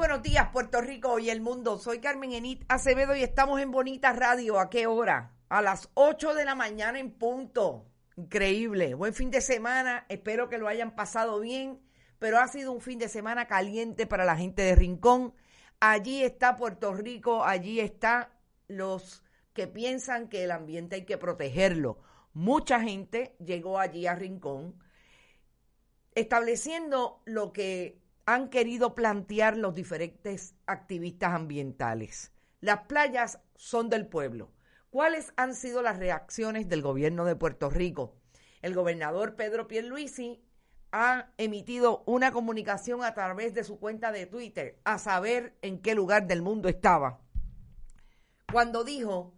buenos 0.00 0.22
días, 0.22 0.48
Puerto 0.50 0.80
Rico 0.80 1.18
y 1.18 1.28
el 1.28 1.42
mundo. 1.42 1.78
Soy 1.78 1.98
Carmen 1.98 2.32
Enit 2.32 2.64
Acevedo 2.68 3.14
y 3.14 3.22
estamos 3.22 3.60
en 3.60 3.70
Bonita 3.70 4.14
Radio. 4.14 4.58
¿A 4.58 4.70
qué 4.70 4.86
hora? 4.86 5.36
A 5.50 5.60
las 5.60 5.90
8 5.92 6.32
de 6.32 6.46
la 6.46 6.54
mañana 6.54 6.98
en 6.98 7.10
punto. 7.10 7.84
Increíble. 8.16 8.94
Buen 8.94 9.12
fin 9.12 9.30
de 9.30 9.42
semana. 9.42 10.06
Espero 10.08 10.48
que 10.48 10.56
lo 10.56 10.68
hayan 10.68 10.94
pasado 10.94 11.38
bien, 11.40 11.82
pero 12.18 12.38
ha 12.38 12.48
sido 12.48 12.72
un 12.72 12.80
fin 12.80 12.98
de 12.98 13.10
semana 13.10 13.46
caliente 13.46 14.06
para 14.06 14.24
la 14.24 14.38
gente 14.38 14.62
de 14.62 14.74
Rincón. 14.74 15.34
Allí 15.80 16.22
está 16.22 16.56
Puerto 16.56 16.94
Rico, 16.94 17.44
allí 17.44 17.78
está 17.78 18.32
los 18.68 19.22
que 19.52 19.66
piensan 19.66 20.30
que 20.30 20.44
el 20.44 20.52
ambiente 20.52 20.96
hay 20.96 21.04
que 21.04 21.18
protegerlo. 21.18 21.98
Mucha 22.32 22.80
gente 22.80 23.36
llegó 23.38 23.78
allí 23.78 24.06
a 24.06 24.14
Rincón 24.14 24.82
estableciendo 26.14 27.22
lo 27.24 27.52
que 27.52 27.99
han 28.26 28.48
querido 28.48 28.94
plantear 28.94 29.56
los 29.56 29.74
diferentes 29.74 30.54
activistas 30.66 31.32
ambientales. 31.32 32.32
Las 32.60 32.86
playas 32.86 33.40
son 33.56 33.88
del 33.88 34.06
pueblo. 34.06 34.50
¿Cuáles 34.90 35.32
han 35.36 35.54
sido 35.54 35.82
las 35.82 35.98
reacciones 35.98 36.68
del 36.68 36.82
gobierno 36.82 37.24
de 37.24 37.36
Puerto 37.36 37.70
Rico? 37.70 38.16
El 38.62 38.74
gobernador 38.74 39.36
Pedro 39.36 39.66
Pierluisi 39.66 40.42
ha 40.92 41.30
emitido 41.38 42.02
una 42.06 42.32
comunicación 42.32 43.04
a 43.04 43.14
través 43.14 43.54
de 43.54 43.64
su 43.64 43.78
cuenta 43.78 44.12
de 44.12 44.26
Twitter 44.26 44.78
a 44.84 44.98
saber 44.98 45.56
en 45.62 45.80
qué 45.80 45.94
lugar 45.94 46.26
del 46.26 46.42
mundo 46.42 46.68
estaba. 46.68 47.20
Cuando 48.52 48.84
dijo 48.84 49.32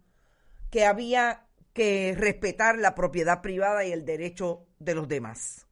que 0.71 0.85
había 0.85 1.45
que 1.73 2.15
respetar 2.17 2.77
la 2.77 2.95
propiedad 2.95 3.41
privada 3.41 3.85
y 3.85 3.91
el 3.91 4.05
derecho 4.05 4.65
de 4.79 4.95
los 4.95 5.07
demás. 5.07 5.67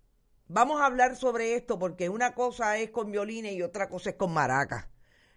Vamos 0.53 0.81
a 0.81 0.85
hablar 0.85 1.15
sobre 1.15 1.55
esto 1.55 1.79
porque 1.79 2.09
una 2.09 2.35
cosa 2.35 2.77
es 2.77 2.89
con 2.89 3.09
violines 3.09 3.53
y 3.53 3.61
otra 3.61 3.87
cosa 3.87 4.09
es 4.09 4.17
con 4.17 4.33
maracas. 4.33 4.89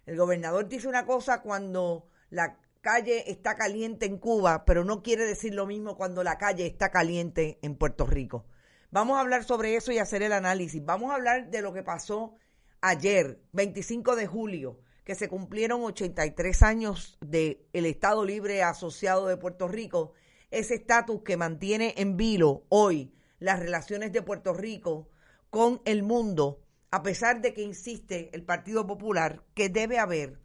El 0.05 0.17
gobernador 0.17 0.67
dice 0.67 0.89
una 0.89 1.05
cosa 1.05 1.41
cuando 1.41 2.09
la 2.29 2.59
calle 2.81 3.31
está 3.31 3.55
caliente 3.55 4.07
en 4.07 4.17
Cuba, 4.17 4.65
pero 4.65 4.83
no 4.83 5.01
quiere 5.01 5.23
decir 5.23 5.53
lo 5.53 5.67
mismo 5.67 5.95
cuando 5.95 6.21
la 6.21 6.37
calle 6.37 6.65
está 6.65 6.91
caliente 6.91 7.59
en 7.61 7.77
Puerto 7.77 8.05
Rico. 8.05 8.45
Vamos 8.91 9.15
a 9.15 9.21
hablar 9.21 9.45
sobre 9.45 9.77
eso 9.77 9.93
y 9.93 9.99
hacer 9.99 10.21
el 10.21 10.33
análisis. 10.33 10.83
Vamos 10.83 11.11
a 11.11 11.15
hablar 11.15 11.49
de 11.49 11.61
lo 11.61 11.71
que 11.71 11.81
pasó 11.81 12.35
ayer, 12.81 13.39
25 13.53 14.17
de 14.17 14.27
julio, 14.27 14.81
que 15.05 15.15
se 15.15 15.29
cumplieron 15.29 15.81
83 15.81 16.61
años 16.61 17.17
del 17.21 17.57
Estado 17.71 18.25
Libre 18.25 18.63
Asociado 18.63 19.27
de 19.27 19.37
Puerto 19.37 19.69
Rico, 19.69 20.11
ese 20.51 20.75
estatus 20.75 21.21
que 21.21 21.37
mantiene 21.37 21.93
en 21.95 22.17
vilo 22.17 22.65
hoy 22.67 23.15
las 23.45 23.59
relaciones 23.59 24.11
de 24.11 24.23
Puerto 24.23 24.53
Rico 24.53 25.07
con 25.51 25.79
el 25.85 26.01
mundo, 26.01 26.63
a 26.89 27.03
pesar 27.03 27.41
de 27.41 27.53
que 27.53 27.61
insiste 27.61 28.31
el 28.33 28.43
Partido 28.43 28.87
Popular 28.87 29.43
que 29.53 29.69
debe 29.69 29.99
haber 29.99 30.39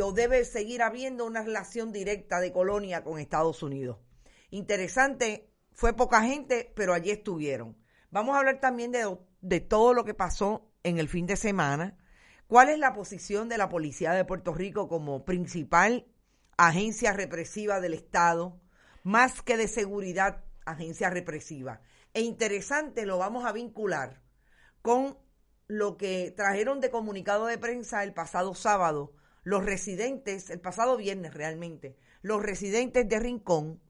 o 0.00 0.12
debe 0.12 0.46
seguir 0.46 0.80
habiendo 0.80 1.26
una 1.26 1.42
relación 1.42 1.92
directa 1.92 2.40
de 2.40 2.52
colonia 2.52 3.04
con 3.04 3.18
Estados 3.18 3.62
Unidos. 3.62 3.98
Interesante, 4.48 5.52
fue 5.72 5.92
poca 5.92 6.22
gente, 6.22 6.72
pero 6.74 6.94
allí 6.94 7.10
estuvieron. 7.10 7.76
Vamos 8.10 8.34
a 8.34 8.38
hablar 8.38 8.60
también 8.60 8.92
de, 8.92 9.18
de 9.42 9.60
todo 9.60 9.92
lo 9.92 10.06
que 10.06 10.14
pasó 10.14 10.72
en 10.82 10.96
el 10.96 11.08
fin 11.08 11.26
de 11.26 11.36
semana. 11.36 11.98
¿Cuál 12.46 12.70
es 12.70 12.78
la 12.78 12.94
posición 12.94 13.50
de 13.50 13.58
la 13.58 13.68
Policía 13.68 14.12
de 14.12 14.24
Puerto 14.24 14.54
Rico 14.54 14.88
como 14.88 15.26
principal 15.26 16.06
agencia 16.56 17.12
represiva 17.12 17.78
del 17.78 17.92
Estado, 17.92 18.58
más 19.02 19.42
que 19.42 19.58
de 19.58 19.68
seguridad 19.68 20.44
agencia 20.70 21.10
represiva. 21.10 21.80
E 22.14 22.22
interesante, 22.22 23.06
lo 23.06 23.18
vamos 23.18 23.44
a 23.44 23.52
vincular 23.52 24.22
con 24.82 25.18
lo 25.66 25.96
que 25.96 26.32
trajeron 26.36 26.80
de 26.80 26.90
comunicado 26.90 27.46
de 27.46 27.58
prensa 27.58 28.02
el 28.02 28.12
pasado 28.12 28.54
sábado 28.54 29.14
los 29.42 29.64
residentes, 29.64 30.50
el 30.50 30.60
pasado 30.60 30.96
viernes 30.96 31.34
realmente, 31.34 31.96
los 32.22 32.42
residentes 32.42 33.08
de 33.08 33.18
Rincón, 33.18 33.80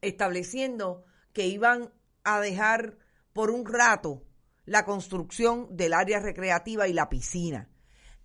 estableciendo 0.00 1.04
que 1.32 1.46
iban 1.46 1.92
a 2.24 2.40
dejar 2.40 2.98
por 3.32 3.50
un 3.50 3.66
rato 3.66 4.24
la 4.64 4.84
construcción 4.84 5.76
del 5.76 5.92
área 5.92 6.20
recreativa 6.20 6.88
y 6.88 6.92
la 6.92 7.08
piscina. 7.08 7.68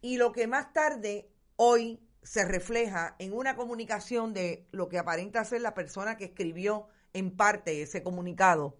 Y 0.02 0.18
lo 0.18 0.32
que 0.32 0.48
más 0.48 0.72
tarde, 0.74 1.30
hoy, 1.56 2.02
se 2.22 2.46
refleja 2.46 3.16
en 3.20 3.34
una 3.34 3.56
comunicación 3.56 4.34
de 4.34 4.68
lo 4.72 4.90
que 4.90 5.00
aparenta 5.00 5.44
ser 5.46 5.62
la 5.62 5.74
persona 5.74 6.18
que 6.18 6.26
escribió 6.26 6.88
en 7.14 7.36
parte 7.36 7.82
ese 7.82 8.04
comunicado, 8.04 8.78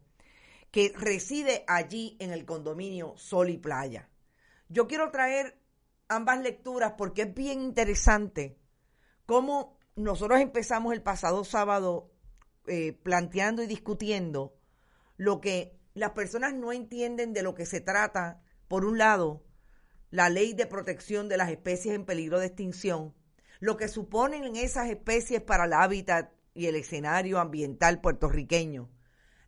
que 0.72 0.94
reside 0.96 1.64
allí 1.68 2.16
en 2.20 2.32
el 2.32 2.46
condominio 2.46 3.16
Sol 3.18 3.50
y 3.50 3.58
Playa. 3.58 4.10
Yo 4.68 4.88
quiero 4.88 5.10
traer 5.12 5.60
ambas 6.08 6.42
lecturas 6.42 6.94
porque 6.98 7.24
es 7.24 7.34
bien 7.34 7.62
interesante 7.62 8.58
cómo 9.26 9.78
nosotros 9.96 10.40
empezamos 10.40 10.94
el 10.94 11.02
pasado 11.02 11.44
sábado 11.44 12.12
eh, 12.68 12.94
planteando 12.94 13.64
y 13.64 13.68
discutiendo 13.68 14.56
lo 15.18 15.42
que 15.42 15.78
las 15.94 16.12
personas 16.12 16.54
no 16.54 16.72
entienden 16.72 17.34
de 17.34 17.44
lo 17.44 17.56
que 17.56 17.66
se 17.66 17.82
trata, 17.82 18.42
por 18.68 18.86
un 18.86 18.98
lado, 18.98 19.44
la 20.12 20.30
ley 20.30 20.54
de 20.54 20.66
protección 20.66 21.30
de 21.30 21.38
las 21.38 21.50
especies 21.50 21.96
en 21.96 22.06
peligro 22.06 22.40
de 22.40 22.48
extinción, 22.48 23.14
lo 23.60 23.76
que 23.76 23.88
suponen 23.88 24.56
esas 24.56 24.90
especies 24.90 25.42
para 25.42 25.66
el 25.66 25.74
hábitat 25.74 26.32
y 26.54 26.68
el 26.68 26.76
escenario 26.76 27.40
ambiental 27.40 28.02
puertorriqueño. 28.02 28.90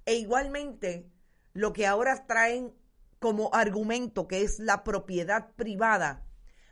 E 0.05 0.15
igualmente, 0.15 1.09
lo 1.53 1.73
que 1.73 1.87
ahora 1.87 2.25
traen 2.27 2.73
como 3.19 3.53
argumento, 3.53 4.27
que 4.27 4.41
es 4.41 4.59
la 4.59 4.83
propiedad 4.83 5.53
privada 5.55 6.25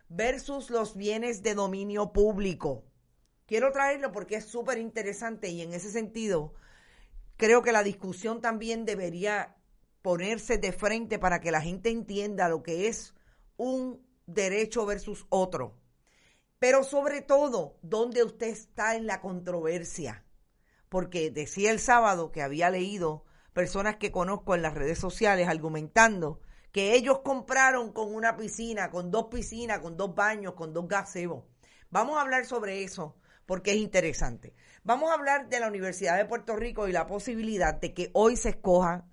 versus 0.10 0.70
los 0.70 0.96
bienes 0.96 1.44
de 1.44 1.54
dominio 1.54 2.12
público. 2.12 2.84
Quiero 3.46 3.72
traerlo 3.72 4.12
porque 4.12 4.36
es 4.36 4.46
súper 4.46 4.80
interesante 4.80 5.50
y 5.50 5.62
en 5.62 5.74
ese 5.74 5.92
sentido 5.92 6.54
creo 7.38 7.62
que 7.62 7.72
la 7.72 7.84
discusión 7.84 8.42
también 8.42 8.86
debería 8.86 9.56
ponerse 10.02 10.58
de 10.58 10.72
frente 10.72 11.20
para 11.20 11.40
que 11.40 11.52
la 11.52 11.62
gente 11.62 11.90
entienda 11.90 12.50
lo 12.50 12.64
que 12.64 12.88
es 12.88 13.14
un 13.58 14.06
derecho 14.26 14.86
versus 14.86 15.26
otro. 15.30 15.79
Pero 16.60 16.84
sobre 16.84 17.22
todo, 17.22 17.78
dónde 17.82 18.24
usted 18.24 18.48
está 18.48 18.96
en 18.96 19.08
la 19.08 19.22
controversia 19.22 20.26
porque 20.90 21.30
decía 21.30 21.72
el 21.72 21.80
sábado 21.80 22.32
que 22.32 22.42
había 22.42 22.70
leído 22.70 23.24
personas 23.54 23.98
que 23.98 24.12
conozco 24.12 24.56
en 24.56 24.64
las 24.64 24.74
redes 24.74 24.98
sociales 24.98 25.48
argumentando 25.48 26.42
que 26.72 26.94
ellos 26.96 27.20
compraron 27.24 27.94
con 27.94 28.14
una 28.14 28.36
piscina, 28.36 28.90
con 28.90 29.12
dos 29.12 29.28
piscinas, 29.32 29.80
con 29.80 29.98
dos 29.98 30.14
baños, 30.14 30.54
con 30.54 30.74
dos 30.74 30.88
gazebos. 30.88 31.46
Vamos 31.90 32.18
a 32.18 32.22
hablar 32.22 32.46
sobre 32.46 32.84
eso 32.84 33.16
porque 33.46 33.72
es 33.72 33.78
interesante. 33.78 34.54
Vamos 34.84 35.10
a 35.10 35.16
hablar 35.16 35.50
de 35.50 35.60
la 35.60 35.68
Universidad 35.68 36.18
de 36.18 36.26
Puerto 36.26 36.56
Rico 36.56 36.88
y 36.88 36.92
la 36.92 37.08
posibilidad 37.08 37.74
de 37.74 37.94
que 37.94 38.12
hoy 38.14 38.36
se 38.36 38.50
escoja 38.50 39.08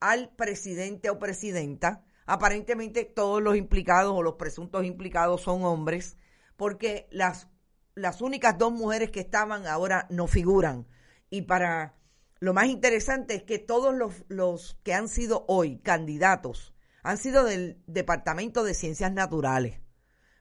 al 0.00 0.30
presidente 0.30 1.10
o 1.10 1.18
presidenta, 1.18 2.04
Aparentemente 2.30 3.06
todos 3.06 3.42
los 3.42 3.56
implicados 3.56 4.12
o 4.14 4.22
los 4.22 4.34
presuntos 4.34 4.84
implicados 4.84 5.40
son 5.40 5.64
hombres, 5.64 6.18
porque 6.58 7.06
las, 7.12 7.46
las 7.94 8.20
únicas 8.20 8.58
dos 8.58 8.72
mujeres 8.72 9.10
que 9.10 9.20
estaban 9.20 9.66
ahora 9.66 10.06
no 10.10 10.26
figuran. 10.26 10.88
Y 11.30 11.42
para 11.42 11.94
lo 12.40 12.52
más 12.52 12.66
interesante 12.66 13.36
es 13.36 13.44
que 13.44 13.60
todos 13.60 13.94
los, 13.94 14.24
los 14.28 14.76
que 14.82 14.92
han 14.92 15.08
sido 15.08 15.44
hoy 15.48 15.78
candidatos 15.78 16.74
han 17.04 17.16
sido 17.16 17.44
del 17.44 17.80
Departamento 17.86 18.64
de 18.64 18.74
Ciencias 18.74 19.12
Naturales. 19.12 19.80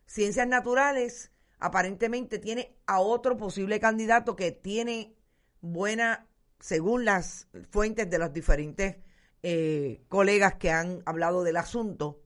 Ciencias 0.07 0.47
Naturales 0.47 1.31
aparentemente 1.59 2.39
tiene 2.39 2.75
a 2.87 2.99
otro 2.99 3.37
posible 3.37 3.79
candidato 3.79 4.35
que 4.35 4.51
tiene 4.51 5.15
buena, 5.61 6.27
según 6.59 7.05
las 7.05 7.47
fuentes 7.69 8.09
de 8.09 8.17
los 8.17 8.33
diferentes 8.33 8.97
eh, 9.43 10.03
colegas 10.09 10.55
que 10.55 10.71
han 10.71 11.03
hablado 11.05 11.43
del 11.43 11.57
asunto, 11.57 12.23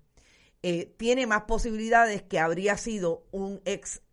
eh, 0.63 0.93
tiene 0.97 1.25
más 1.25 1.43
posibilidades 1.43 2.21
que 2.21 2.39
habría 2.39 2.77
sido 2.77 3.25
un 3.31 3.61
ex 3.65 4.03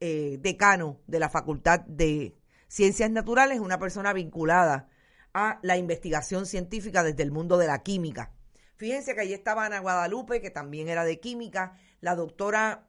eh, 0.00 0.38
decano 0.40 0.98
de 1.06 1.20
la 1.20 1.28
Facultad 1.28 1.80
de 1.80 2.34
Ciencias 2.68 3.10
Naturales, 3.10 3.60
una 3.60 3.78
persona 3.78 4.14
vinculada 4.14 4.88
a 5.34 5.58
la 5.62 5.76
investigación 5.76 6.46
científica 6.46 7.02
desde 7.02 7.22
el 7.22 7.30
mundo 7.30 7.58
de 7.58 7.66
la 7.66 7.82
química. 7.82 8.32
Fíjense 8.76 9.14
que 9.14 9.20
allí 9.20 9.34
estaba 9.34 9.66
Ana 9.66 9.80
Guadalupe, 9.80 10.40
que 10.40 10.50
también 10.50 10.88
era 10.88 11.04
de 11.04 11.20
química, 11.20 11.76
la 12.00 12.14
doctora, 12.14 12.88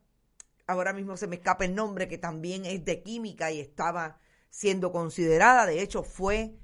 ahora 0.66 0.94
mismo 0.94 1.18
se 1.18 1.28
me 1.28 1.36
escapa 1.36 1.66
el 1.66 1.76
nombre, 1.76 2.08
que 2.08 2.18
también 2.18 2.66
es 2.66 2.86
de 2.86 3.04
química 3.04 3.52
y 3.52 3.60
estaba 3.60 4.20
siendo 4.50 4.94
considerada, 4.94 5.66
de 5.66 5.82
hecho 5.82 6.04
fue 6.04 6.56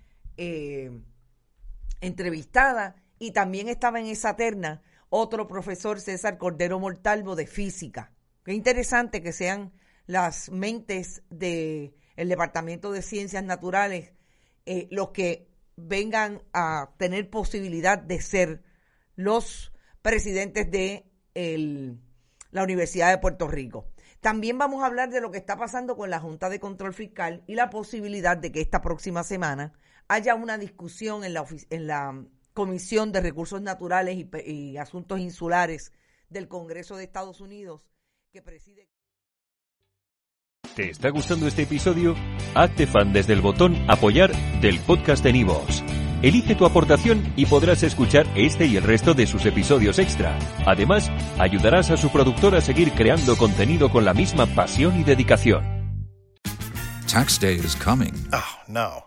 entrevistada 1.99 2.95
y 3.19 3.31
también 3.31 3.67
estaba 3.67 3.99
en 3.99 4.05
esa 4.05 4.35
terna 4.35 4.81
otro 5.09 5.47
profesor, 5.47 5.99
César 5.99 6.37
Cordero 6.37 6.79
Mortalvo, 6.79 7.35
de 7.35 7.47
física. 7.47 8.11
Qué 8.43 8.53
interesante 8.53 9.21
que 9.21 9.33
sean 9.33 9.73
las 10.05 10.49
mentes 10.49 11.23
del 11.29 11.93
el 12.15 12.29
Departamento 12.29 12.91
de 12.91 13.01
Ciencias 13.01 13.43
Naturales 13.43 14.13
eh, 14.65 14.87
los 14.91 15.11
que 15.11 15.47
vengan 15.77 16.41
a 16.51 16.91
tener 16.97 17.29
posibilidad 17.29 17.97
de 17.97 18.19
ser 18.19 18.63
los 19.15 19.71
presidentes 20.01 20.69
de 20.69 21.05
la 22.51 22.63
Universidad 22.63 23.11
de 23.11 23.19
Puerto 23.19 23.47
Rico. 23.47 23.87
También 24.19 24.57
vamos 24.57 24.83
a 24.83 24.87
hablar 24.87 25.09
de 25.09 25.21
lo 25.21 25.31
que 25.31 25.37
está 25.37 25.55
pasando 25.55 25.95
con 25.95 26.09
la 26.09 26.19
Junta 26.19 26.49
de 26.49 26.59
Control 26.59 26.93
Fiscal 26.93 27.43
y 27.47 27.55
la 27.55 27.69
posibilidad 27.69 28.35
de 28.35 28.51
que 28.51 28.59
esta 28.59 28.81
próxima 28.81 29.23
semana 29.23 29.71
haya 30.07 30.35
una 30.35 30.57
discusión 30.57 31.23
en 31.23 31.33
la 31.33 32.25
Comisión 32.57 33.11
de 33.11 33.21
Recursos 33.21 33.61
Naturales 33.61 34.17
y, 34.47 34.77
Asuntos 34.77 35.19
Insulares 35.19 35.93
del 36.27 36.47
Congreso 36.47 36.95
de 36.95 37.03
Estados 37.03 37.39
Unidos 37.39 37.83
que 38.31 38.41
preside. 38.41 38.89
¿Te 40.75 40.89
está 40.89 41.11
gustando 41.11 41.45
este 41.45 41.61
episodio? 41.61 42.15
Hazte 42.55 42.87
fan 42.87 43.13
desde 43.13 43.33
el 43.33 43.41
botón 43.41 43.75
Apoyar 43.87 44.31
del 44.59 44.79
podcast 44.79 45.23
de 45.23 45.33
Nivos. 45.33 45.83
Elige 46.23 46.55
tu 46.55 46.65
aportación 46.65 47.31
y 47.35 47.45
podrás 47.45 47.83
escuchar 47.83 48.25
este 48.35 48.65
y 48.65 48.77
el 48.77 48.83
resto 48.83 49.13
de 49.13 49.27
sus 49.27 49.45
episodios 49.45 49.99
extra. 49.99 50.35
Además, 50.65 51.11
ayudarás 51.37 51.91
a 51.91 51.97
su 51.97 52.11
productor 52.11 52.55
a 52.55 52.61
seguir 52.61 52.91
creando 52.93 53.37
contenido 53.37 53.91
con 53.91 54.03
la 54.03 54.15
misma 54.15 54.47
pasión 54.47 54.99
y 54.99 55.03
dedicación. 55.03 55.63
Tax 57.05 57.39
day 57.39 57.57
is 57.57 57.75
coming. 57.75 58.13
Oh, 58.33 58.63
no. 58.67 59.06